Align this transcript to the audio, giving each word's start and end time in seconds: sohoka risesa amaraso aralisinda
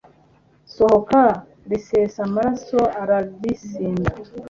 sohoka 0.73 1.21
risesa 1.69 2.19
amaraso 2.27 2.79
aralisinda 3.01 4.09